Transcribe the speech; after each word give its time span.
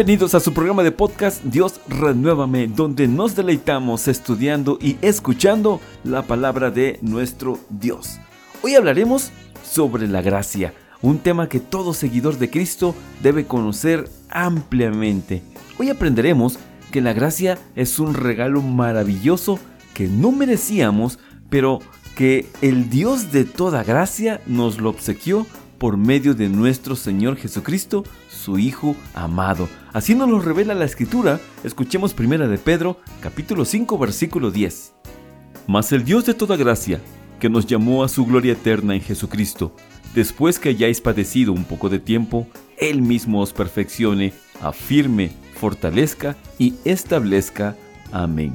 Bienvenidos 0.00 0.34
a 0.34 0.40
su 0.40 0.54
programa 0.54 0.82
de 0.82 0.92
podcast 0.92 1.44
Dios 1.44 1.78
Renuévame, 1.86 2.68
donde 2.68 3.06
nos 3.06 3.36
deleitamos 3.36 4.08
estudiando 4.08 4.78
y 4.80 4.96
escuchando 5.02 5.78
la 6.04 6.22
palabra 6.22 6.70
de 6.70 6.98
nuestro 7.02 7.58
Dios. 7.68 8.18
Hoy 8.62 8.76
hablaremos 8.76 9.30
sobre 9.62 10.08
la 10.08 10.22
gracia, 10.22 10.72
un 11.02 11.18
tema 11.18 11.50
que 11.50 11.60
todo 11.60 11.92
seguidor 11.92 12.38
de 12.38 12.48
Cristo 12.48 12.94
debe 13.22 13.44
conocer 13.44 14.08
ampliamente. 14.30 15.42
Hoy 15.78 15.90
aprenderemos 15.90 16.58
que 16.90 17.02
la 17.02 17.12
gracia 17.12 17.58
es 17.76 17.98
un 17.98 18.14
regalo 18.14 18.62
maravilloso 18.62 19.58
que 19.92 20.08
no 20.08 20.32
merecíamos, 20.32 21.18
pero 21.50 21.80
que 22.16 22.46
el 22.62 22.88
Dios 22.88 23.32
de 23.32 23.44
toda 23.44 23.84
gracia 23.84 24.40
nos 24.46 24.80
lo 24.80 24.88
obsequió 24.88 25.46
por 25.80 25.96
medio 25.96 26.34
de 26.34 26.50
nuestro 26.50 26.94
Señor 26.94 27.36
Jesucristo, 27.36 28.04
su 28.28 28.58
Hijo 28.58 28.94
amado. 29.14 29.66
Así 29.94 30.14
nos 30.14 30.28
lo 30.28 30.38
revela 30.38 30.74
la 30.74 30.84
Escritura. 30.84 31.40
Escuchemos 31.64 32.12
primera 32.12 32.46
de 32.46 32.58
Pedro, 32.58 33.00
capítulo 33.20 33.64
5, 33.64 33.96
versículo 33.96 34.50
10. 34.50 34.92
Mas 35.66 35.90
el 35.92 36.04
Dios 36.04 36.26
de 36.26 36.34
toda 36.34 36.58
gracia, 36.58 37.00
que 37.40 37.48
nos 37.48 37.64
llamó 37.64 38.04
a 38.04 38.10
su 38.10 38.26
gloria 38.26 38.52
eterna 38.52 38.94
en 38.94 39.00
Jesucristo, 39.00 39.74
después 40.14 40.58
que 40.58 40.68
hayáis 40.68 41.00
padecido 41.00 41.54
un 41.54 41.64
poco 41.64 41.88
de 41.88 41.98
tiempo, 41.98 42.46
Él 42.76 43.00
mismo 43.00 43.40
os 43.40 43.54
perfeccione, 43.54 44.34
afirme, 44.60 45.32
fortalezca 45.54 46.36
y 46.58 46.74
establezca. 46.84 47.74
Amén. 48.12 48.52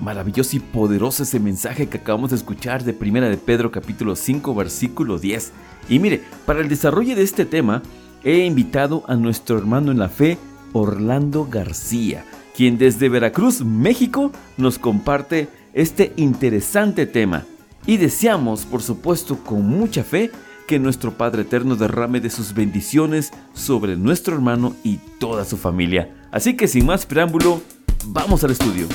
Maravilloso 0.00 0.56
y 0.56 0.60
poderoso 0.60 1.24
ese 1.24 1.40
mensaje 1.40 1.88
que 1.88 1.98
acabamos 1.98 2.30
de 2.30 2.36
escuchar 2.36 2.84
de 2.84 2.92
Primera 2.92 3.28
de 3.28 3.36
Pedro 3.36 3.72
capítulo 3.72 4.14
5 4.14 4.54
versículo 4.54 5.18
10. 5.18 5.52
Y 5.88 5.98
mire, 5.98 6.22
para 6.46 6.60
el 6.60 6.68
desarrollo 6.68 7.16
de 7.16 7.22
este 7.22 7.44
tema 7.44 7.82
he 8.22 8.44
invitado 8.44 9.02
a 9.08 9.16
nuestro 9.16 9.58
hermano 9.58 9.90
en 9.90 9.98
la 9.98 10.08
fe, 10.08 10.38
Orlando 10.72 11.48
García, 11.50 12.24
quien 12.56 12.78
desde 12.78 13.08
Veracruz, 13.08 13.62
México, 13.62 14.30
nos 14.56 14.78
comparte 14.78 15.48
este 15.72 16.12
interesante 16.16 17.06
tema. 17.06 17.44
Y 17.86 17.96
deseamos, 17.96 18.66
por 18.66 18.82
supuesto, 18.82 19.38
con 19.44 19.66
mucha 19.66 20.04
fe, 20.04 20.30
que 20.68 20.78
nuestro 20.78 21.14
Padre 21.14 21.42
Eterno 21.42 21.74
derrame 21.74 22.20
de 22.20 22.28
sus 22.28 22.52
bendiciones 22.52 23.32
sobre 23.54 23.96
nuestro 23.96 24.34
hermano 24.34 24.74
y 24.84 24.98
toda 25.18 25.44
su 25.44 25.56
familia. 25.56 26.14
Así 26.30 26.54
que 26.54 26.68
sin 26.68 26.84
más 26.86 27.06
preámbulo, 27.06 27.62
vamos 28.04 28.44
al 28.44 28.50
estudio. 28.50 28.86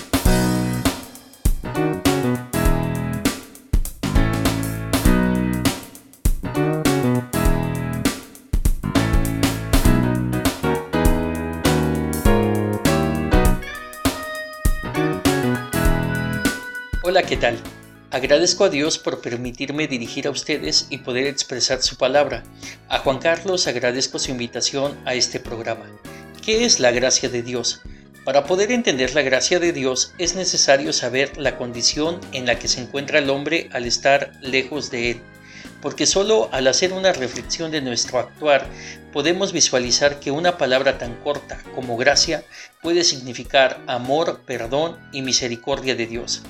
Hola, 17.06 17.24
¿qué 17.24 17.38
tal? 17.38 17.60
Agradezco 18.12 18.64
a 18.64 18.70
Dios 18.70 18.98
por 18.98 19.22
permitirme 19.22 19.88
dirigir 19.88 20.26
a 20.28 20.32
ustedes 20.32 20.88
y 20.90 21.00
poder 21.00 21.28
expresar 21.28 21.82
su 21.82 21.98
palabra. 21.98 22.44
A 22.90 23.00
Juan 23.00 23.20
Carlos 23.20 23.68
agradezco 23.68 24.20
su 24.20 24.32
invitación 24.32 24.98
a 25.06 25.14
este 25.14 25.39
programa. 25.39 25.86
¿Qué 26.44 26.66
es 26.66 26.80
la 26.80 26.92
gracia 26.92 27.30
de 27.30 27.44
Dios? 27.44 27.82
Para 28.26 28.45
poder 28.45 28.72
entender 28.72 29.14
la 29.16 29.22
gracia 29.22 29.60
de 29.60 29.73
Dios 29.73 30.14
es 30.17 30.36
necesario 30.36 30.94
saber 30.94 31.38
la 31.38 31.58
condición 31.58 32.22
en 32.32 32.45
la 32.45 32.58
que 32.58 32.70
se 32.70 32.80
encuentra 32.80 33.20
el 33.20 33.30
hombre 33.30 33.70
al 33.73 33.86
estar 33.86 34.32
lejos 34.42 34.89
de 34.92 35.11
Él, 35.11 35.22
porque 35.82 36.06
solo 36.06 36.48
al 36.54 36.67
hacer 36.67 36.94
una 36.94 37.12
reflexión 37.12 37.70
de 37.70 37.82
nuestro 37.82 38.20
actuar 38.20 38.66
podemos 39.12 39.52
visualizar 39.52 40.22
que 40.22 40.32
una 40.32 40.58
palabra 40.58 40.98
tan 40.98 41.16
corta 41.16 41.62
como 41.76 41.98
gracia 41.98 42.45
puede 42.82 43.04
significar 43.04 43.83
amor, 43.88 44.42
perdón 44.45 44.98
y 45.12 45.22
misericordia 45.22 45.94
de 45.94 46.08
Dios. 46.08 46.44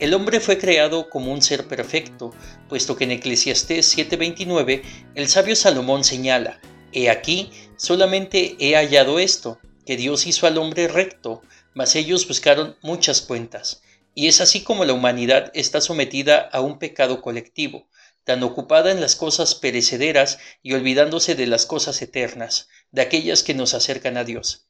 El 0.00 0.14
hombre 0.14 0.40
fue 0.40 0.58
creado 0.58 1.08
como 1.08 1.32
un 1.32 1.40
ser 1.40 1.68
perfecto, 1.68 2.34
puesto 2.68 2.96
que 2.96 3.04
en 3.04 3.12
Eclesiastés 3.12 3.96
7:29 3.96 4.82
el 5.14 5.28
sabio 5.28 5.54
Salomón 5.54 6.02
señala, 6.02 6.58
He 6.92 7.08
aquí, 7.08 7.52
solamente 7.76 8.56
he 8.58 8.74
hallado 8.74 9.20
esto, 9.20 9.60
que 9.84 9.96
Dios 9.96 10.26
hizo 10.26 10.46
al 10.46 10.58
hombre 10.58 10.88
recto, 10.88 11.42
mas 11.74 11.94
ellos 11.96 12.26
buscaron 12.28 12.76
muchas 12.82 13.20
cuentas. 13.20 13.82
Y 14.14 14.28
es 14.28 14.40
así 14.40 14.62
como 14.62 14.84
la 14.84 14.92
humanidad 14.92 15.50
está 15.54 15.80
sometida 15.80 16.38
a 16.38 16.60
un 16.60 16.78
pecado 16.78 17.22
colectivo, 17.22 17.88
tan 18.24 18.42
ocupada 18.42 18.92
en 18.92 19.00
las 19.00 19.16
cosas 19.16 19.54
perecederas 19.54 20.38
y 20.62 20.74
olvidándose 20.74 21.34
de 21.34 21.46
las 21.46 21.66
cosas 21.66 22.00
eternas, 22.02 22.68
de 22.90 23.02
aquellas 23.02 23.42
que 23.42 23.54
nos 23.54 23.74
acercan 23.74 24.16
a 24.16 24.24
Dios. 24.24 24.66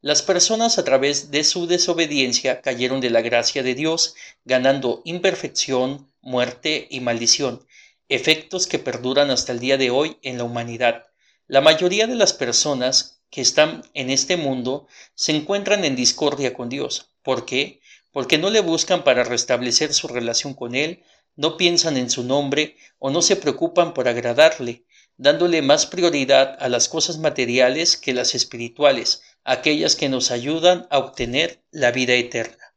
Las 0.00 0.22
personas 0.22 0.78
a 0.78 0.84
través 0.84 1.30
de 1.30 1.44
su 1.44 1.66
desobediencia 1.66 2.60
cayeron 2.60 3.00
de 3.00 3.10
la 3.10 3.22
gracia 3.22 3.62
de 3.62 3.74
Dios, 3.74 4.14
ganando 4.44 5.00
imperfección, 5.04 6.12
muerte 6.20 6.88
y 6.90 7.00
maldición, 7.00 7.66
efectos 8.08 8.66
que 8.66 8.78
perduran 8.78 9.30
hasta 9.30 9.52
el 9.52 9.60
día 9.60 9.78
de 9.78 9.90
hoy 9.90 10.18
en 10.22 10.38
la 10.38 10.44
humanidad. 10.44 11.06
La 11.46 11.60
mayoría 11.60 12.06
de 12.06 12.14
las 12.14 12.32
personas 12.32 13.11
que 13.32 13.40
están 13.40 13.82
en 13.94 14.10
este 14.10 14.36
mundo 14.36 14.86
se 15.14 15.34
encuentran 15.34 15.86
en 15.86 15.96
discordia 15.96 16.52
con 16.52 16.68
Dios. 16.68 17.14
¿Por 17.22 17.46
qué? 17.46 17.80
Porque 18.12 18.36
no 18.36 18.50
le 18.50 18.60
buscan 18.60 19.04
para 19.04 19.24
restablecer 19.24 19.94
su 19.94 20.06
relación 20.06 20.52
con 20.52 20.74
Él, 20.74 21.02
no 21.34 21.56
piensan 21.56 21.96
en 21.96 22.10
su 22.10 22.24
nombre 22.24 22.76
o 22.98 23.08
no 23.08 23.22
se 23.22 23.36
preocupan 23.36 23.94
por 23.94 24.06
agradarle, 24.06 24.84
dándole 25.16 25.62
más 25.62 25.86
prioridad 25.86 26.58
a 26.60 26.68
las 26.68 26.90
cosas 26.90 27.16
materiales 27.16 27.96
que 27.96 28.12
las 28.12 28.34
espirituales, 28.34 29.22
aquellas 29.44 29.96
que 29.96 30.10
nos 30.10 30.30
ayudan 30.30 30.86
a 30.90 30.98
obtener 30.98 31.62
la 31.70 31.90
vida 31.90 32.12
eterna. 32.12 32.74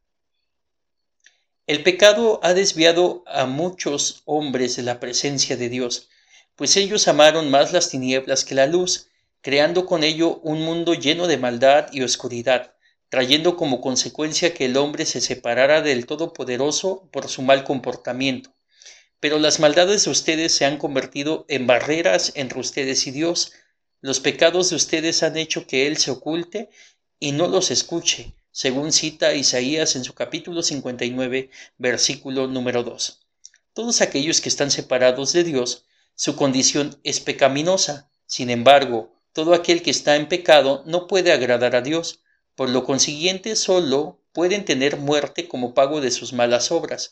El 1.67 1.83
pecado 1.83 2.39
ha 2.43 2.53
desviado 2.53 3.25
a 3.27 3.45
muchos 3.45 4.21
hombres 4.23 4.77
de 4.77 4.83
la 4.83 5.01
presencia 5.01 5.57
de 5.57 5.67
Dios, 5.67 6.07
pues 6.55 6.77
ellos 6.77 7.09
amaron 7.09 7.51
más 7.51 7.73
las 7.73 7.89
tinieblas 7.89 8.45
que 8.45 8.55
la 8.55 8.67
luz, 8.67 9.09
creando 9.45 9.85
con 9.85 10.03
ello 10.03 10.39
un 10.41 10.63
mundo 10.63 10.95
lleno 10.95 11.27
de 11.27 11.37
maldad 11.37 11.89
y 11.91 12.01
oscuridad, 12.01 12.73
trayendo 13.09 13.55
como 13.55 13.79
consecuencia 13.79 14.55
que 14.55 14.65
el 14.65 14.75
hombre 14.75 15.05
se 15.05 15.21
separara 15.21 15.83
del 15.83 16.07
Todopoderoso 16.07 17.07
por 17.11 17.29
su 17.29 17.43
mal 17.43 17.63
comportamiento. 17.63 18.55
Pero 19.19 19.37
las 19.37 19.59
maldades 19.59 20.03
de 20.03 20.09
ustedes 20.09 20.51
se 20.51 20.65
han 20.65 20.79
convertido 20.79 21.45
en 21.47 21.67
barreras 21.67 22.31
entre 22.33 22.59
ustedes 22.59 23.05
y 23.05 23.11
Dios, 23.11 23.51
los 24.01 24.19
pecados 24.19 24.71
de 24.71 24.77
ustedes 24.77 25.21
han 25.21 25.37
hecho 25.37 25.67
que 25.67 25.85
Él 25.85 25.97
se 25.97 26.09
oculte 26.09 26.71
y 27.19 27.31
no 27.31 27.47
los 27.47 27.69
escuche, 27.69 28.33
según 28.49 28.91
cita 28.91 29.35
Isaías 29.35 29.95
en 29.95 30.05
su 30.05 30.15
capítulo 30.15 30.63
59, 30.63 31.51
versículo 31.77 32.47
número 32.47 32.81
2. 32.81 33.27
Todos 33.73 34.01
aquellos 34.01 34.41
que 34.41 34.49
están 34.49 34.71
separados 34.71 35.33
de 35.33 35.43
Dios, 35.43 35.85
su 36.15 36.35
condición 36.35 36.99
es 37.03 37.19
pecaminosa. 37.19 38.09
Sin 38.25 38.49
embargo, 38.49 39.14
todo 39.35 39.53
aquel 39.53 39.83
que 39.83 39.91
está 39.91 40.15
en 40.15 40.29
pecado 40.29 40.81
no 40.85 41.07
puede 41.07 41.33
agradar 41.33 41.75
a 41.75 41.81
Dios, 41.81 42.21
por 42.55 42.69
lo 42.69 42.85
consiguiente 42.85 43.57
solo 43.57 44.23
pueden 44.31 44.63
tener 44.63 44.95
muerte 44.95 45.49
como 45.49 45.73
pago 45.73 45.99
de 45.99 46.09
sus 46.11 46.31
malas 46.31 46.71
obras, 46.71 47.11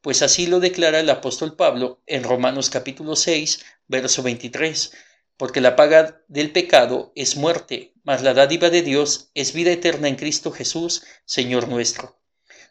pues 0.00 0.22
así 0.22 0.46
lo 0.46 0.60
declara 0.60 1.00
el 1.00 1.10
apóstol 1.10 1.56
Pablo 1.56 2.00
en 2.06 2.22
Romanos 2.22 2.70
capítulo 2.70 3.16
6, 3.16 3.64
verso 3.88 4.22
23, 4.22 4.92
porque 5.36 5.60
la 5.60 5.74
paga 5.74 6.22
del 6.28 6.52
pecado 6.52 7.10
es 7.16 7.34
muerte, 7.34 7.92
mas 8.04 8.22
la 8.22 8.34
dádiva 8.34 8.70
de 8.70 8.82
Dios 8.82 9.30
es 9.34 9.52
vida 9.52 9.72
eterna 9.72 10.06
en 10.06 10.14
Cristo 10.14 10.52
Jesús, 10.52 11.02
Señor 11.24 11.66
nuestro. 11.66 12.20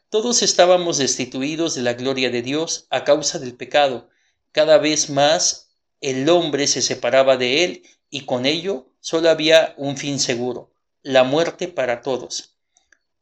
Todos 0.08 0.42
estábamos 0.44 0.98
destituidos 0.98 1.76
de 1.76 1.82
la 1.82 1.96
gloria 1.96 2.30
de 2.30 2.42
Dios 2.42 2.88
a 2.90 3.04
causa 3.04 3.38
del 3.38 3.58
pecado. 3.58 4.08
Cada 4.54 4.78
vez 4.78 5.10
más 5.10 5.76
el 6.00 6.30
hombre 6.30 6.68
se 6.68 6.82
separaba 6.82 7.36
de 7.36 7.66
él 7.66 7.84
y 8.10 8.26
con 8.26 8.46
ello 8.46 8.93
solo 9.04 9.30
había 9.30 9.74
un 9.76 9.98
fin 9.98 10.18
seguro, 10.18 10.72
la 11.02 11.26
muerte 11.26 11.68
para 11.68 12.02
todos. 12.02 12.56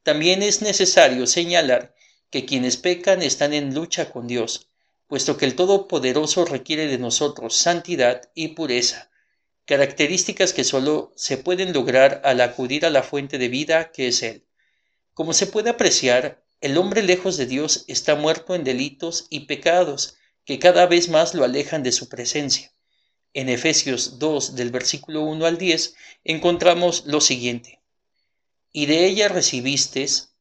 También 0.04 0.44
es 0.44 0.62
necesario 0.62 1.25
señalar 1.25 1.95
que 2.30 2.45
quienes 2.45 2.78
pecan 2.78 3.24
están 3.24 3.51
en 3.51 3.74
lucha 3.74 4.12
con 4.12 4.28
Dios, 4.28 4.68
puesto 5.07 5.38
que 5.38 5.45
el 5.45 5.56
Todopoderoso 5.56 6.45
requiere 6.45 6.86
de 6.86 7.00
nosotros 7.00 7.56
santidad 7.56 8.30
y 8.36 8.50
pureza 8.50 9.10
características 9.66 10.54
que 10.54 10.63
sólo 10.63 11.13
se 11.16 11.38
pueden 11.38 11.74
lograr 11.74 12.22
al 12.25 12.42
acudir 12.42 12.86
a 12.86 12.92
la 12.92 13.04
fuente 13.04 13.38
de 13.39 13.48
vida 13.48 13.92
que 13.92 14.10
es 14.10 14.22
Él. 14.22 14.45
Como 15.13 15.33
se 15.33 15.48
puede 15.48 15.72
apreciar, 15.72 16.44
el 16.60 16.78
hombre 16.78 17.01
lejos 17.01 17.38
de 17.38 17.48
Dios 17.48 17.86
está 17.88 18.16
muerto 18.16 18.54
en 18.54 18.63
delitos 18.63 19.25
y 19.30 19.42
pecados 19.42 20.18
que 20.45 20.60
cada 20.60 20.86
vez 20.86 21.10
más 21.10 21.33
lo 21.33 21.44
alejan 21.44 21.83
de 21.83 21.92
su 21.92 22.07
presencia. 22.07 22.72
En 23.33 23.48
Efesios 23.48 24.19
2 24.19 24.56
del 24.56 24.72
versículo 24.72 25.22
1 25.22 25.45
al 25.45 25.57
10 25.57 25.95
encontramos 26.25 27.06
lo 27.06 27.22
siguiente. 27.22 27.80
Y 28.74 28.88
de 28.88 29.06
ella 29.06 29.30
recibisteis 29.30 30.33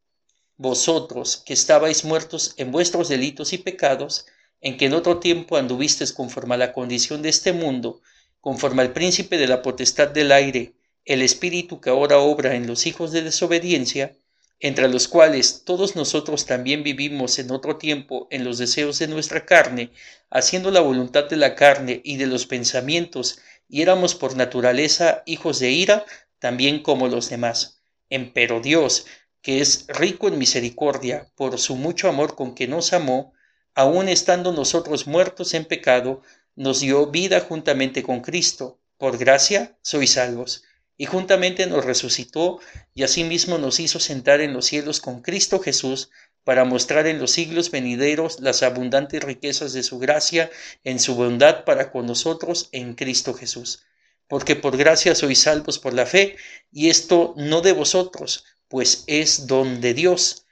vosotros 0.56 1.37
que 1.37 1.52
estabais 1.52 2.04
muertos 2.04 2.54
en 2.56 2.72
vuestros 2.72 3.08
delitos 3.08 3.52
y 3.52 3.58
pecados, 3.58 4.26
en 4.60 4.76
que 4.76 4.87
en 4.87 4.94
otro 4.94 5.19
tiempo 5.19 5.56
anduvisteis 5.56 6.12
conforme 6.12 6.54
a 6.54 6.58
la 6.58 6.72
condición 6.72 7.22
de 7.22 7.28
este 7.28 7.52
mundo, 7.52 8.00
conforme 8.40 8.82
al 8.82 8.92
príncipe 8.92 9.38
de 9.38 9.46
la 9.46 9.62
potestad 9.62 10.08
del 10.08 10.32
aire, 10.32 10.75
el 11.04 11.22
Espíritu 11.22 11.81
que 11.81 11.90
ahora 11.90 12.19
obra 12.19 12.54
en 12.56 12.66
los 12.66 12.87
hijos 12.87 13.12
de 13.12 13.22
desobediencia, 13.22 14.16
entre 14.60 14.88
los 14.88 15.08
cuales 15.08 15.62
todos 15.64 15.96
nosotros 15.96 16.44
también 16.44 16.82
vivimos 16.82 17.38
en 17.38 17.50
otro 17.50 17.76
tiempo 17.76 18.28
en 18.30 18.44
los 18.44 18.58
deseos 18.58 18.98
de 18.98 19.08
nuestra 19.08 19.46
carne, 19.46 19.90
haciendo 20.28 20.70
la 20.70 20.80
voluntad 20.80 21.24
de 21.24 21.36
la 21.36 21.54
carne 21.54 22.02
y 22.04 22.18
de 22.18 22.26
los 22.26 22.46
pensamientos, 22.46 23.40
y 23.68 23.80
éramos 23.80 24.14
por 24.14 24.36
naturaleza 24.36 25.22
hijos 25.24 25.60
de 25.60 25.70
ira, 25.70 26.04
también 26.38 26.82
como 26.82 27.08
los 27.08 27.30
demás. 27.30 27.82
Empero 28.10 28.60
Dios, 28.60 29.06
que 29.40 29.60
es 29.62 29.86
rico 29.88 30.28
en 30.28 30.38
misericordia, 30.38 31.32
por 31.36 31.58
su 31.58 31.76
mucho 31.76 32.08
amor 32.08 32.36
con 32.36 32.54
que 32.54 32.68
nos 32.68 32.92
amó, 32.92 33.32
aun 33.74 34.08
estando 34.08 34.52
nosotros 34.52 35.06
muertos 35.06 35.54
en 35.54 35.64
pecado, 35.64 36.20
nos 36.54 36.80
dio 36.80 37.06
vida 37.06 37.40
juntamente 37.40 38.02
con 38.02 38.20
Cristo. 38.20 38.78
Por 38.98 39.16
gracia 39.16 39.78
sois 39.80 40.12
salvos 40.12 40.64
y 41.00 41.06
juntamente 41.06 41.67
nos 41.67 41.87
resucitó 41.87 42.61
y 42.93 43.05
asimismo 43.05 43.56
nos 43.56 43.81
hizo 43.81 43.99
sentar 43.99 44.43
en 44.43 44.52
los 44.52 44.67
cielos 44.67 45.00
con 45.00 45.23
Cristo 45.23 45.58
Jesús 45.58 46.11
para 46.44 46.67
mostrar 46.67 47.06
en 47.06 47.19
los 47.19 47.31
siglos 47.31 47.70
venideros 47.70 48.38
las 48.41 48.62
abundantes 48.62 49.25
riquezas 49.25 49.73
de 49.73 49.82
su 49.82 49.99
gracia 49.99 50.50
en 50.85 50.99
su 50.99 51.14
bondad 51.14 51.64
para 51.64 51.91
con 51.91 52.05
nosotros 52.05 52.69
en 52.73 52.97
Cristo 52.97 53.32
Jesús. 53.32 53.82
Porque 54.29 54.56
por 54.56 54.76
gracia 54.76 55.14
sois 55.14 55.41
salvos 55.41 55.79
por 55.79 55.94
la 55.94 56.05
fe, 56.05 56.37
y 56.70 56.91
esto 56.91 57.32
no 57.35 57.62
de 57.62 57.73
vosotros, 57.73 58.44
pues 58.69 59.05
es 59.06 59.47
don 59.47 59.81
de 59.81 59.94
Dios, 59.94 60.44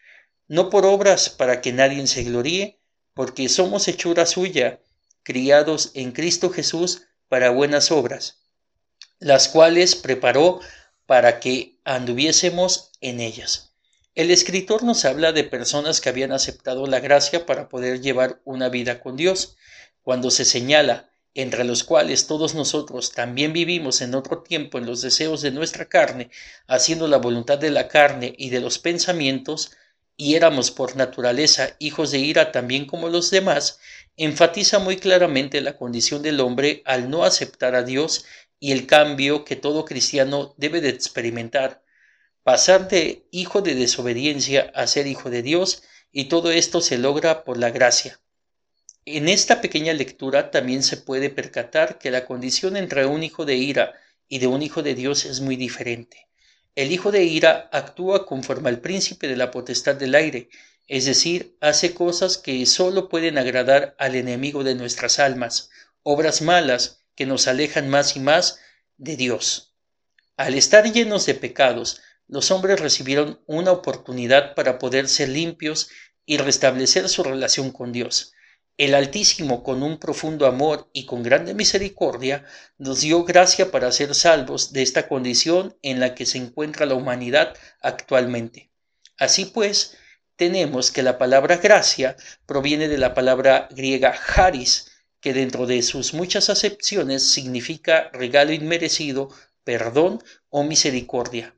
no 0.46 0.70
por 0.70 0.86
obras 0.86 1.28
para 1.28 1.60
que 1.60 1.74
nadie 1.74 2.06
se 2.06 2.24
gloríe, 2.24 2.78
porque 3.12 3.50
somos 3.50 3.86
hechura 3.86 4.24
suya, 4.24 4.80
criados 5.22 5.90
en 5.92 6.12
Cristo 6.12 6.48
Jesús 6.48 7.02
para 7.28 7.50
buenas 7.50 7.90
obras 7.90 8.47
las 9.20 9.48
cuales 9.48 9.96
preparó 9.96 10.60
para 11.06 11.40
que 11.40 11.78
anduviésemos 11.84 12.92
en 13.00 13.20
ellas. 13.20 13.72
El 14.14 14.30
escritor 14.30 14.82
nos 14.82 15.04
habla 15.04 15.32
de 15.32 15.44
personas 15.44 16.00
que 16.00 16.08
habían 16.08 16.32
aceptado 16.32 16.86
la 16.86 17.00
gracia 17.00 17.46
para 17.46 17.68
poder 17.68 18.00
llevar 18.00 18.40
una 18.44 18.68
vida 18.68 19.00
con 19.00 19.16
Dios. 19.16 19.56
Cuando 20.02 20.30
se 20.30 20.44
señala, 20.44 21.08
entre 21.34 21.62
los 21.62 21.84
cuales 21.84 22.26
todos 22.26 22.54
nosotros 22.54 23.12
también 23.12 23.52
vivimos 23.52 24.00
en 24.00 24.16
otro 24.16 24.42
tiempo 24.42 24.76
en 24.76 24.86
los 24.86 25.02
deseos 25.02 25.40
de 25.40 25.52
nuestra 25.52 25.88
carne, 25.88 26.30
haciendo 26.66 27.06
la 27.06 27.18
voluntad 27.18 27.58
de 27.58 27.70
la 27.70 27.86
carne 27.86 28.34
y 28.36 28.50
de 28.50 28.60
los 28.60 28.80
pensamientos, 28.80 29.70
y 30.16 30.34
éramos 30.34 30.72
por 30.72 30.96
naturaleza 30.96 31.76
hijos 31.78 32.10
de 32.10 32.18
ira 32.18 32.50
también 32.50 32.86
como 32.86 33.08
los 33.08 33.30
demás, 33.30 33.78
enfatiza 34.16 34.80
muy 34.80 34.96
claramente 34.96 35.60
la 35.60 35.76
condición 35.76 36.22
del 36.22 36.40
hombre 36.40 36.82
al 36.86 37.08
no 37.08 37.24
aceptar 37.24 37.76
a 37.76 37.84
Dios 37.84 38.24
y 38.60 38.72
el 38.72 38.86
cambio 38.86 39.44
que 39.44 39.56
todo 39.56 39.84
cristiano 39.84 40.54
debe 40.56 40.80
de 40.80 40.88
experimentar, 40.88 41.82
pasar 42.42 42.88
de 42.88 43.26
hijo 43.30 43.62
de 43.62 43.74
desobediencia 43.74 44.72
a 44.74 44.86
ser 44.86 45.06
hijo 45.06 45.30
de 45.30 45.42
Dios, 45.42 45.82
y 46.12 46.24
todo 46.24 46.50
esto 46.50 46.80
se 46.80 46.98
logra 46.98 47.44
por 47.44 47.58
la 47.58 47.70
gracia. 47.70 48.20
En 49.04 49.28
esta 49.28 49.60
pequeña 49.60 49.92
lectura 49.92 50.50
también 50.50 50.82
se 50.82 50.96
puede 50.96 51.30
percatar 51.30 51.98
que 51.98 52.10
la 52.10 52.26
condición 52.26 52.76
entre 52.76 53.06
un 53.06 53.22
hijo 53.22 53.44
de 53.44 53.56
ira 53.56 53.94
y 54.28 54.38
de 54.38 54.46
un 54.46 54.62
hijo 54.62 54.82
de 54.82 54.94
Dios 54.94 55.24
es 55.24 55.40
muy 55.40 55.56
diferente. 55.56 56.28
El 56.74 56.92
hijo 56.92 57.10
de 57.10 57.24
ira 57.24 57.68
actúa 57.72 58.26
conforme 58.26 58.68
al 58.68 58.80
príncipe 58.80 59.26
de 59.26 59.36
la 59.36 59.50
potestad 59.50 59.96
del 59.96 60.14
aire, 60.14 60.48
es 60.86 61.06
decir, 61.06 61.56
hace 61.60 61.92
cosas 61.92 62.38
que 62.38 62.64
sólo 62.66 63.08
pueden 63.08 63.36
agradar 63.36 63.94
al 63.98 64.14
enemigo 64.14 64.64
de 64.64 64.74
nuestras 64.74 65.18
almas, 65.18 65.70
obras 66.02 66.40
malas, 66.40 66.97
que 67.18 67.26
nos 67.26 67.48
alejan 67.48 67.88
más 67.88 68.14
y 68.14 68.20
más 68.20 68.60
de 68.96 69.16
Dios. 69.16 69.74
Al 70.36 70.54
estar 70.54 70.84
llenos 70.92 71.26
de 71.26 71.34
pecados, 71.34 72.00
los 72.28 72.52
hombres 72.52 72.78
recibieron 72.78 73.40
una 73.46 73.72
oportunidad 73.72 74.54
para 74.54 74.78
poder 74.78 75.08
ser 75.08 75.30
limpios 75.30 75.88
y 76.26 76.36
restablecer 76.36 77.08
su 77.08 77.24
relación 77.24 77.72
con 77.72 77.90
Dios. 77.90 78.34
El 78.76 78.94
Altísimo, 78.94 79.64
con 79.64 79.82
un 79.82 79.98
profundo 79.98 80.46
amor 80.46 80.90
y 80.92 81.06
con 81.06 81.24
grande 81.24 81.54
misericordia, 81.54 82.44
nos 82.76 83.00
dio 83.00 83.24
gracia 83.24 83.72
para 83.72 83.90
ser 83.90 84.14
salvos 84.14 84.72
de 84.72 84.82
esta 84.82 85.08
condición 85.08 85.76
en 85.82 85.98
la 85.98 86.14
que 86.14 86.24
se 86.24 86.38
encuentra 86.38 86.86
la 86.86 86.94
humanidad 86.94 87.56
actualmente. 87.80 88.70
Así 89.18 89.46
pues, 89.46 89.96
tenemos 90.36 90.92
que 90.92 91.02
la 91.02 91.18
palabra 91.18 91.56
gracia 91.56 92.16
proviene 92.46 92.86
de 92.86 92.98
la 92.98 93.12
palabra 93.12 93.66
griega 93.72 94.14
charis, 94.36 94.92
que 95.20 95.32
dentro 95.32 95.66
de 95.66 95.82
sus 95.82 96.14
muchas 96.14 96.48
acepciones 96.48 97.28
significa 97.30 98.10
regalo 98.12 98.52
inmerecido, 98.52 99.30
perdón 99.64 100.22
o 100.48 100.62
misericordia. 100.62 101.54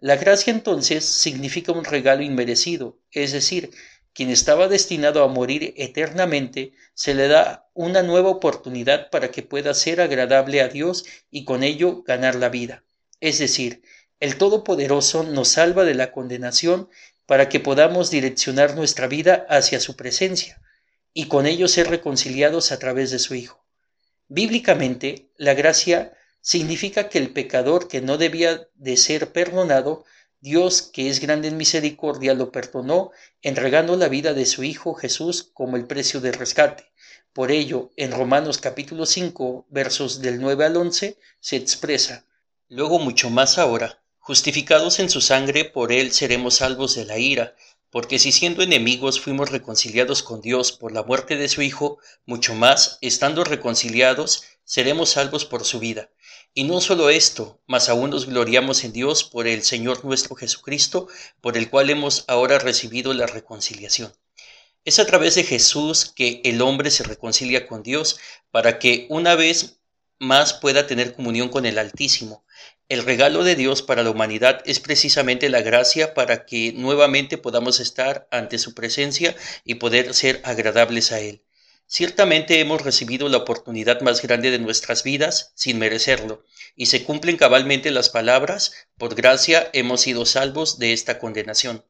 La 0.00 0.16
gracia 0.16 0.52
entonces 0.52 1.04
significa 1.04 1.72
un 1.72 1.84
regalo 1.84 2.22
inmerecido, 2.22 2.98
es 3.10 3.32
decir, 3.32 3.70
quien 4.14 4.30
estaba 4.30 4.68
destinado 4.68 5.22
a 5.22 5.28
morir 5.28 5.74
eternamente, 5.76 6.72
se 6.94 7.14
le 7.14 7.28
da 7.28 7.68
una 7.72 8.02
nueva 8.02 8.28
oportunidad 8.30 9.10
para 9.10 9.30
que 9.30 9.42
pueda 9.42 9.74
ser 9.74 10.00
agradable 10.00 10.60
a 10.60 10.68
Dios 10.68 11.04
y 11.30 11.44
con 11.44 11.62
ello 11.62 12.02
ganar 12.02 12.34
la 12.34 12.48
vida. 12.48 12.84
Es 13.20 13.38
decir, 13.38 13.82
el 14.20 14.36
Todopoderoso 14.36 15.22
nos 15.22 15.48
salva 15.48 15.84
de 15.84 15.94
la 15.94 16.12
condenación 16.12 16.88
para 17.26 17.48
que 17.48 17.60
podamos 17.60 18.10
direccionar 18.10 18.74
nuestra 18.74 19.06
vida 19.06 19.46
hacia 19.48 19.80
su 19.80 19.96
presencia 19.96 20.61
y 21.14 21.26
con 21.26 21.46
ellos 21.46 21.72
ser 21.72 21.88
reconciliados 21.88 22.72
a 22.72 22.78
través 22.78 23.10
de 23.10 23.18
su 23.18 23.34
Hijo. 23.34 23.64
Bíblicamente, 24.28 25.30
la 25.36 25.54
gracia 25.54 26.12
significa 26.40 27.08
que 27.08 27.18
el 27.18 27.32
pecador 27.32 27.88
que 27.88 28.00
no 28.00 28.18
debía 28.18 28.68
de 28.74 28.96
ser 28.96 29.32
perdonado, 29.32 30.04
Dios, 30.40 30.82
que 30.82 31.08
es 31.08 31.20
grande 31.20 31.48
en 31.48 31.56
misericordia, 31.56 32.34
lo 32.34 32.50
perdonó, 32.50 33.10
entregando 33.42 33.96
la 33.96 34.08
vida 34.08 34.34
de 34.34 34.46
su 34.46 34.64
Hijo 34.64 34.94
Jesús 34.94 35.50
como 35.54 35.76
el 35.76 35.86
precio 35.86 36.20
de 36.20 36.32
rescate. 36.32 36.90
Por 37.32 37.50
ello, 37.50 37.92
en 37.96 38.12
Romanos 38.12 38.58
capítulo 38.58 39.06
5, 39.06 39.66
versos 39.70 40.20
del 40.20 40.40
9 40.40 40.64
al 40.64 40.76
11, 40.76 41.18
se 41.40 41.56
expresa, 41.56 42.26
Luego 42.74 42.98
mucho 42.98 43.28
más 43.28 43.58
ahora, 43.58 44.02
justificados 44.18 44.98
en 44.98 45.10
su 45.10 45.20
sangre, 45.20 45.66
por 45.66 45.92
él 45.92 46.10
seremos 46.12 46.54
salvos 46.54 46.94
de 46.94 47.04
la 47.04 47.18
ira, 47.18 47.54
porque 47.92 48.18
si 48.18 48.32
siendo 48.32 48.62
enemigos 48.62 49.20
fuimos 49.20 49.50
reconciliados 49.50 50.22
con 50.22 50.40
Dios 50.40 50.72
por 50.72 50.92
la 50.92 51.02
muerte 51.02 51.36
de 51.36 51.50
su 51.50 51.60
Hijo, 51.60 51.98
mucho 52.24 52.54
más, 52.54 52.96
estando 53.02 53.44
reconciliados, 53.44 54.44
seremos 54.64 55.10
salvos 55.10 55.44
por 55.44 55.66
su 55.66 55.78
vida. 55.78 56.10
Y 56.54 56.64
no 56.64 56.80
solo 56.80 57.10
esto, 57.10 57.60
mas 57.66 57.90
aún 57.90 58.08
nos 58.08 58.24
gloriamos 58.24 58.82
en 58.84 58.94
Dios 58.94 59.24
por 59.24 59.46
el 59.46 59.62
Señor 59.62 60.06
nuestro 60.06 60.34
Jesucristo, 60.34 61.06
por 61.42 61.58
el 61.58 61.68
cual 61.68 61.90
hemos 61.90 62.24
ahora 62.28 62.58
recibido 62.58 63.12
la 63.12 63.26
reconciliación. 63.26 64.10
Es 64.86 64.98
a 64.98 65.04
través 65.04 65.34
de 65.34 65.44
Jesús 65.44 66.10
que 66.16 66.40
el 66.44 66.62
hombre 66.62 66.90
se 66.90 67.04
reconcilia 67.04 67.66
con 67.66 67.82
Dios 67.82 68.18
para 68.50 68.78
que 68.78 69.06
una 69.10 69.34
vez 69.34 69.80
más 70.18 70.54
pueda 70.54 70.86
tener 70.86 71.14
comunión 71.14 71.50
con 71.50 71.66
el 71.66 71.78
Altísimo, 71.78 72.42
el 72.92 73.04
regalo 73.04 73.42
de 73.42 73.56
Dios 73.56 73.80
para 73.80 74.02
la 74.02 74.10
humanidad 74.10 74.60
es 74.66 74.78
precisamente 74.78 75.48
la 75.48 75.62
gracia 75.62 76.12
para 76.12 76.44
que 76.44 76.74
nuevamente 76.74 77.38
podamos 77.38 77.80
estar 77.80 78.28
ante 78.30 78.58
su 78.58 78.74
presencia 78.74 79.34
y 79.64 79.76
poder 79.76 80.12
ser 80.12 80.42
agradables 80.44 81.10
a 81.10 81.20
Él. 81.20 81.42
Ciertamente 81.86 82.60
hemos 82.60 82.82
recibido 82.82 83.30
la 83.30 83.38
oportunidad 83.38 84.02
más 84.02 84.20
grande 84.20 84.50
de 84.50 84.58
nuestras 84.58 85.04
vidas 85.04 85.52
sin 85.54 85.78
merecerlo, 85.78 86.44
y 86.76 86.84
se 86.84 87.02
cumplen 87.02 87.38
cabalmente 87.38 87.90
las 87.92 88.10
palabras, 88.10 88.74
por 88.98 89.14
gracia 89.14 89.70
hemos 89.72 90.02
sido 90.02 90.26
salvos 90.26 90.78
de 90.78 90.92
esta 90.92 91.18
condenación 91.18 91.86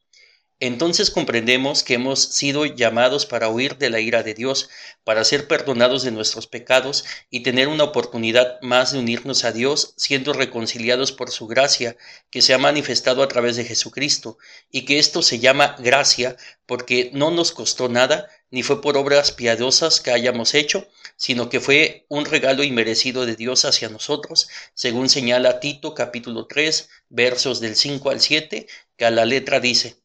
entonces 0.64 1.10
comprendemos 1.10 1.82
que 1.82 1.94
hemos 1.94 2.22
sido 2.22 2.64
llamados 2.66 3.26
para 3.26 3.48
huir 3.48 3.78
de 3.78 3.90
la 3.90 3.98
ira 3.98 4.22
de 4.22 4.32
Dios, 4.32 4.70
para 5.02 5.24
ser 5.24 5.48
perdonados 5.48 6.04
de 6.04 6.12
nuestros 6.12 6.46
pecados 6.46 7.04
y 7.30 7.40
tener 7.40 7.66
una 7.66 7.82
oportunidad 7.82 8.60
más 8.62 8.92
de 8.92 9.00
unirnos 9.00 9.42
a 9.42 9.50
Dios, 9.50 9.92
siendo 9.96 10.32
reconciliados 10.32 11.10
por 11.10 11.32
su 11.32 11.48
gracia, 11.48 11.96
que 12.30 12.42
se 12.42 12.54
ha 12.54 12.58
manifestado 12.58 13.24
a 13.24 13.28
través 13.28 13.56
de 13.56 13.64
Jesucristo, 13.64 14.38
y 14.70 14.84
que 14.84 15.00
esto 15.00 15.22
se 15.22 15.40
llama 15.40 15.74
gracia 15.80 16.36
porque 16.64 17.10
no 17.12 17.32
nos 17.32 17.50
costó 17.50 17.88
nada, 17.88 18.28
ni 18.52 18.62
fue 18.62 18.80
por 18.80 18.96
obras 18.96 19.32
piadosas 19.32 20.00
que 20.00 20.12
hayamos 20.12 20.54
hecho, 20.54 20.86
sino 21.16 21.48
que 21.48 21.58
fue 21.58 22.06
un 22.08 22.24
regalo 22.24 22.62
inmerecido 22.62 23.26
de 23.26 23.34
Dios 23.34 23.64
hacia 23.64 23.88
nosotros, 23.88 24.48
según 24.74 25.08
señala 25.08 25.58
Tito 25.58 25.92
capítulo 25.92 26.46
3, 26.46 26.88
versos 27.08 27.58
del 27.58 27.74
5 27.74 28.10
al 28.10 28.20
7, 28.20 28.68
que 28.96 29.04
a 29.04 29.10
la 29.10 29.24
letra 29.24 29.58
dice, 29.58 30.01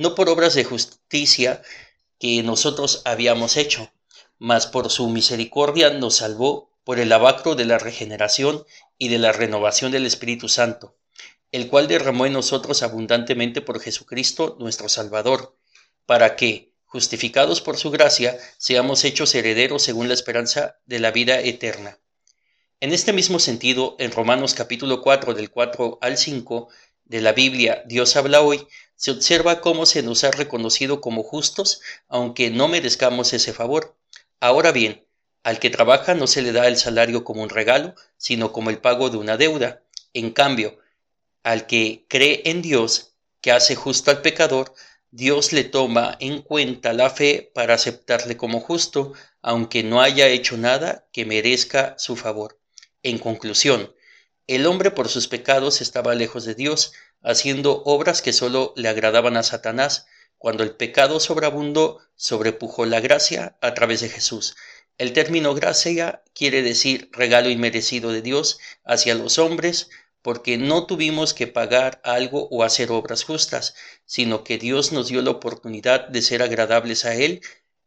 no 0.00 0.14
por 0.14 0.30
obras 0.30 0.54
de 0.54 0.64
justicia 0.64 1.60
que 2.18 2.42
nosotros 2.42 3.02
habíamos 3.04 3.58
hecho, 3.58 3.92
mas 4.38 4.66
por 4.66 4.88
su 4.88 5.10
misericordia 5.10 5.90
nos 5.90 6.16
salvó 6.16 6.70
por 6.84 6.98
el 6.98 7.12
abacro 7.12 7.54
de 7.54 7.66
la 7.66 7.76
regeneración 7.76 8.64
y 8.96 9.08
de 9.08 9.18
la 9.18 9.32
renovación 9.32 9.92
del 9.92 10.06
Espíritu 10.06 10.48
Santo, 10.48 10.96
el 11.52 11.68
cual 11.68 11.86
derramó 11.86 12.24
en 12.24 12.32
nosotros 12.32 12.82
abundantemente 12.82 13.60
por 13.60 13.78
Jesucristo 13.78 14.56
nuestro 14.58 14.88
Salvador, 14.88 15.54
para 16.06 16.34
que, 16.34 16.72
justificados 16.86 17.60
por 17.60 17.76
su 17.76 17.90
gracia, 17.90 18.38
seamos 18.56 19.04
hechos 19.04 19.34
herederos 19.34 19.82
según 19.82 20.08
la 20.08 20.14
esperanza 20.14 20.78
de 20.86 20.98
la 20.98 21.10
vida 21.10 21.40
eterna. 21.40 21.98
En 22.80 22.94
este 22.94 23.12
mismo 23.12 23.38
sentido, 23.38 23.96
en 23.98 24.12
Romanos 24.12 24.54
capítulo 24.54 25.02
4 25.02 25.34
del 25.34 25.50
4 25.50 25.98
al 26.00 26.16
5 26.16 26.68
de 27.04 27.20
la 27.20 27.32
Biblia 27.32 27.82
Dios 27.86 28.16
habla 28.16 28.40
hoy, 28.40 28.66
se 29.00 29.12
observa 29.12 29.62
cómo 29.62 29.86
se 29.86 30.02
nos 30.02 30.24
ha 30.24 30.30
reconocido 30.30 31.00
como 31.00 31.22
justos, 31.22 31.80
aunque 32.06 32.50
no 32.50 32.68
merezcamos 32.68 33.32
ese 33.32 33.54
favor. 33.54 33.96
Ahora 34.40 34.72
bien, 34.72 35.06
al 35.42 35.58
que 35.58 35.70
trabaja 35.70 36.12
no 36.12 36.26
se 36.26 36.42
le 36.42 36.52
da 36.52 36.68
el 36.68 36.76
salario 36.76 37.24
como 37.24 37.42
un 37.42 37.48
regalo, 37.48 37.94
sino 38.18 38.52
como 38.52 38.68
el 38.68 38.76
pago 38.76 39.08
de 39.08 39.16
una 39.16 39.38
deuda. 39.38 39.80
En 40.12 40.32
cambio, 40.32 40.78
al 41.42 41.66
que 41.66 42.04
cree 42.08 42.42
en 42.44 42.60
Dios, 42.60 43.14
que 43.40 43.52
hace 43.52 43.74
justo 43.74 44.10
al 44.10 44.20
pecador, 44.20 44.74
Dios 45.10 45.54
le 45.54 45.64
toma 45.64 46.18
en 46.20 46.42
cuenta 46.42 46.92
la 46.92 47.08
fe 47.08 47.50
para 47.54 47.72
aceptarle 47.72 48.36
como 48.36 48.60
justo, 48.60 49.14
aunque 49.40 49.82
no 49.82 50.02
haya 50.02 50.28
hecho 50.28 50.58
nada 50.58 51.06
que 51.10 51.24
merezca 51.24 51.94
su 51.96 52.16
favor. 52.16 52.60
En 53.02 53.16
conclusión, 53.16 53.94
el 54.46 54.66
hombre 54.66 54.90
por 54.90 55.08
sus 55.08 55.26
pecados 55.26 55.80
estaba 55.80 56.14
lejos 56.14 56.44
de 56.44 56.54
Dios, 56.54 56.92
haciendo 57.22 57.82
obras 57.84 58.22
que 58.22 58.32
sólo 58.32 58.72
le 58.76 58.88
agradaban 58.88 59.36
a 59.36 59.42
Satanás, 59.42 60.06
cuando 60.38 60.62
el 60.62 60.76
pecado 60.76 61.20
sobreabundó, 61.20 61.98
sobrepujó 62.16 62.86
la 62.86 63.00
gracia 63.00 63.58
a 63.60 63.74
través 63.74 64.00
de 64.00 64.08
Jesús. 64.08 64.56
El 64.96 65.12
término 65.12 65.54
gracia 65.54 66.22
quiere 66.34 66.62
decir 66.62 67.10
regalo 67.12 67.48
inmerecido 67.48 68.12
de 68.12 68.22
Dios 68.22 68.58
hacia 68.84 69.14
los 69.14 69.38
hombres, 69.38 69.90
porque 70.22 70.58
no 70.58 70.86
tuvimos 70.86 71.34
que 71.34 71.46
pagar 71.46 72.00
algo 72.04 72.48
o 72.50 72.62
hacer 72.62 72.90
obras 72.90 73.24
justas, 73.24 73.74
sino 74.04 74.44
que 74.44 74.58
Dios 74.58 74.92
nos 74.92 75.08
dio 75.08 75.22
la 75.22 75.30
oportunidad 75.30 76.08
de 76.08 76.22
ser 76.22 76.42
agradables 76.42 77.04
a 77.04 77.14
Él, 77.14 77.40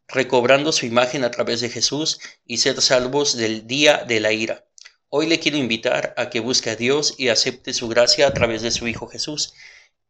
recobrando 0.08 0.72
su 0.72 0.86
imagen 0.86 1.24
a 1.24 1.30
través 1.30 1.60
de 1.60 1.70
Jesús 1.70 2.20
y 2.44 2.58
ser 2.58 2.80
salvos 2.80 3.36
del 3.36 3.66
día 3.66 4.04
de 4.06 4.20
la 4.20 4.32
ira. 4.32 4.64
Hoy 5.16 5.28
le 5.28 5.38
quiero 5.38 5.58
invitar 5.58 6.12
a 6.16 6.28
que 6.28 6.40
busque 6.40 6.70
a 6.70 6.74
Dios 6.74 7.14
y 7.18 7.28
acepte 7.28 7.72
su 7.72 7.86
gracia 7.86 8.26
a 8.26 8.34
través 8.34 8.62
de 8.62 8.72
su 8.72 8.88
Hijo 8.88 9.06
Jesús, 9.06 9.54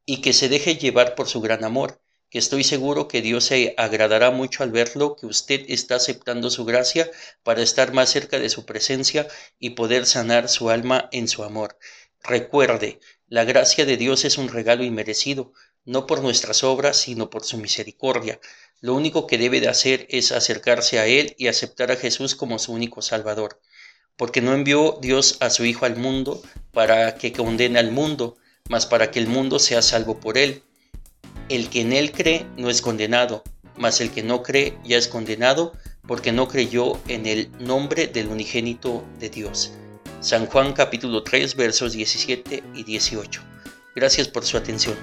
y 0.06 0.22
que 0.22 0.32
se 0.32 0.48
deje 0.48 0.76
llevar 0.76 1.14
por 1.14 1.28
su 1.28 1.42
gran 1.42 1.62
amor, 1.62 2.00
que 2.30 2.38
estoy 2.38 2.64
seguro 2.64 3.06
que 3.06 3.20
Dios 3.20 3.44
se 3.44 3.74
agradará 3.76 4.30
mucho 4.30 4.62
al 4.62 4.70
verlo, 4.72 5.14
que 5.14 5.26
usted 5.26 5.66
está 5.68 5.96
aceptando 5.96 6.48
su 6.48 6.64
gracia 6.64 7.10
para 7.42 7.60
estar 7.60 7.92
más 7.92 8.08
cerca 8.08 8.38
de 8.38 8.48
su 8.48 8.64
presencia 8.64 9.28
y 9.58 9.70
poder 9.70 10.06
sanar 10.06 10.48
su 10.48 10.70
alma 10.70 11.10
en 11.12 11.28
su 11.28 11.44
amor. 11.44 11.76
Recuerde, 12.22 12.98
la 13.28 13.44
gracia 13.44 13.84
de 13.84 13.98
Dios 13.98 14.24
es 14.24 14.38
un 14.38 14.48
regalo 14.48 14.84
inmerecido, 14.84 15.52
no 15.84 16.06
por 16.06 16.22
nuestras 16.22 16.64
obras, 16.64 16.96
sino 16.96 17.28
por 17.28 17.44
su 17.44 17.58
misericordia. 17.58 18.40
Lo 18.80 18.94
único 18.94 19.26
que 19.26 19.36
debe 19.36 19.60
de 19.60 19.68
hacer 19.68 20.06
es 20.08 20.32
acercarse 20.32 20.98
a 20.98 21.06
Él 21.06 21.34
y 21.36 21.48
aceptar 21.48 21.92
a 21.92 21.96
Jesús 21.96 22.34
como 22.34 22.58
su 22.58 22.72
único 22.72 23.02
Salvador. 23.02 23.60
Porque 24.16 24.40
no 24.40 24.52
envió 24.52 24.98
Dios 25.00 25.38
a 25.40 25.50
su 25.50 25.64
Hijo 25.64 25.86
al 25.86 25.96
mundo 25.96 26.40
para 26.72 27.16
que 27.16 27.32
condene 27.32 27.78
al 27.78 27.90
mundo, 27.90 28.36
mas 28.68 28.86
para 28.86 29.10
que 29.10 29.18
el 29.18 29.26
mundo 29.26 29.58
sea 29.58 29.82
salvo 29.82 30.20
por 30.20 30.38
Él. 30.38 30.62
El 31.48 31.68
que 31.68 31.82
en 31.82 31.92
él 31.92 32.12
cree 32.12 32.46
no 32.56 32.70
es 32.70 32.80
condenado, 32.80 33.42
mas 33.76 34.00
el 34.00 34.10
que 34.10 34.22
no 34.22 34.42
cree 34.42 34.78
ya 34.84 34.96
es 34.96 35.08
condenado 35.08 35.72
porque 36.06 36.32
no 36.32 36.48
creyó 36.48 36.98
en 37.08 37.26
el 37.26 37.50
nombre 37.58 38.06
del 38.06 38.28
unigénito 38.28 39.04
de 39.18 39.28
Dios. 39.28 39.72
San 40.20 40.46
Juan 40.46 40.72
capítulo 40.72 41.22
3 41.22 41.54
versos 41.54 41.92
17 41.92 42.62
y 42.74 42.82
18. 42.84 43.42
Gracias 43.94 44.28
por 44.28 44.44
su 44.44 44.56
atención. 44.56 44.96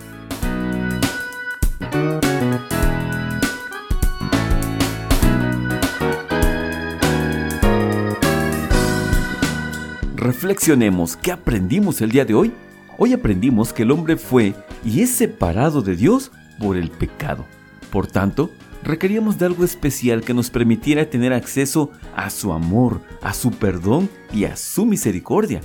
Reflexionemos, 10.22 11.18
¿qué 11.18 11.32
aprendimos 11.32 12.00
el 12.00 12.12
día 12.12 12.26
de 12.26 12.36
hoy? 12.36 12.52
Hoy 13.00 13.14
aprendimos 13.14 13.74
que 13.74 13.82
el 13.82 13.90
hombre 13.90 14.18
fue 14.18 14.54
y 14.86 15.02
es 15.02 15.10
separado 15.10 15.82
de 15.82 15.96
Dios 15.96 16.32
por 16.60 16.78
el 16.78 16.92
pecado. 16.92 17.48
Por 17.92 18.06
tanto, 18.06 18.52
requeríamos 18.84 19.40
de 19.40 19.48
algo 19.48 19.66
especial 19.66 20.22
que 20.22 20.36
nos 20.36 20.52
permitiera 20.52 21.10
tener 21.10 21.34
acceso 21.34 21.90
a 22.16 22.30
su 22.30 22.54
amor, 22.54 23.02
a 23.24 23.34
su 23.34 23.50
perdón 23.50 24.12
y 24.32 24.44
a 24.44 24.58
su 24.58 24.86
misericordia. 24.86 25.62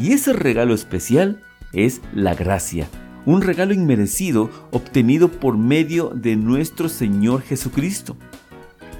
Y 0.00 0.12
ese 0.12 0.32
regalo 0.32 0.72
especial 0.72 1.42
es 1.74 2.00
la 2.14 2.34
gracia, 2.34 2.88
un 3.26 3.42
regalo 3.42 3.74
inmerecido 3.74 4.48
obtenido 4.70 5.28
por 5.28 5.58
medio 5.58 6.12
de 6.14 6.36
nuestro 6.36 6.88
Señor 6.88 7.42
Jesucristo. 7.42 8.16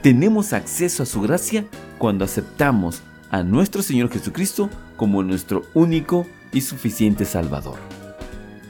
Tenemos 0.03 0.53
acceso 0.53 1.03
a 1.03 1.07
su 1.07 1.23
gracia 1.23 1.65
cuando 1.97 2.27
aceptamos 2.27 3.03
a 3.33 3.43
nuestro 3.43 3.83
Señor 3.83 4.11
Jesucristo 4.11 4.71
como 4.97 5.25
nuestro 5.25 5.63
único 5.75 6.27
y 6.53 6.61
suficiente 6.61 7.25
Salvador. 7.25 7.79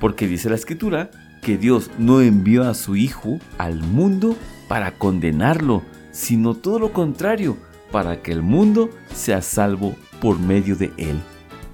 Porque 0.01 0.27
dice 0.27 0.49
la 0.49 0.55
Escritura 0.55 1.11
que 1.43 1.59
Dios 1.59 1.91
no 1.99 2.21
envió 2.21 2.63
a 2.63 2.75
su 2.75 2.97
Hijo 2.97 3.41
al 3.59 3.81
mundo 3.81 4.37
para 4.69 4.93
condenarlo, 4.93 5.83
sino 6.13 6.55
todo 6.55 6.79
lo 6.79 6.93
contrario, 6.93 7.57
para 7.91 8.23
que 8.23 8.31
el 8.33 8.43
mundo 8.43 8.89
sea 9.13 9.43
salvo 9.43 9.97
por 10.21 10.39
medio 10.39 10.77
de 10.77 10.93
Él. 10.97 11.21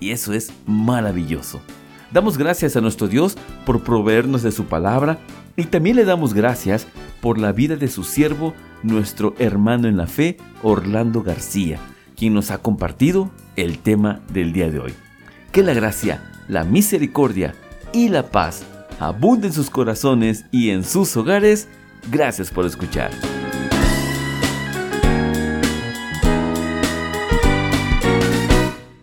Y 0.00 0.10
eso 0.10 0.32
es 0.32 0.50
maravilloso. 0.66 1.60
Damos 2.10 2.38
gracias 2.38 2.74
a 2.76 2.80
nuestro 2.80 3.06
Dios 3.06 3.36
por 3.66 3.82
proveernos 3.82 4.42
de 4.42 4.50
su 4.50 4.64
palabra 4.64 5.18
y 5.56 5.64
también 5.64 5.96
le 5.96 6.06
damos 6.06 6.32
gracias 6.32 6.86
por 7.20 7.36
la 7.36 7.52
vida 7.52 7.76
de 7.76 7.88
su 7.88 8.02
siervo, 8.02 8.54
nuestro 8.82 9.34
hermano 9.38 9.88
en 9.88 9.98
la 9.98 10.06
fe, 10.06 10.38
Orlando 10.62 11.22
García, 11.22 11.78
quien 12.18 12.34
nos 12.34 12.50
ha 12.50 12.58
compartido 12.58 13.30
el 13.56 13.78
tema 13.78 14.20
del 14.32 14.52
día 14.52 14.70
de 14.70 14.80
hoy. 14.80 14.94
Que 15.52 15.62
la 15.62 15.72
gracia, 15.72 16.22
la 16.48 16.64
misericordia 16.64 17.54
y 17.92 18.08
la 18.08 18.30
paz 18.30 18.64
abunden 18.98 19.50
en 19.50 19.54
sus 19.54 19.70
corazones 19.70 20.44
y 20.50 20.70
en 20.70 20.84
sus 20.84 21.16
hogares. 21.16 21.68
Gracias 22.10 22.50
por 22.50 22.66
escuchar. 22.66 23.10